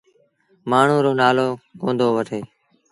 مآڻهوٚݩ 0.69 1.03
رو 1.05 1.11
نآلو 1.21 1.47
ڪوندو 1.79 2.07
وٺي۔ 2.15 2.39